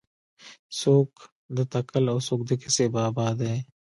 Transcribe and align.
څوک 0.79 1.09
د 1.55 1.57
تکل 1.73 2.05
او 2.13 2.19
څوک 2.27 2.41
د 2.49 2.51
کیسې 2.61 2.85
بابا 2.95 3.27
دی. 3.39 3.55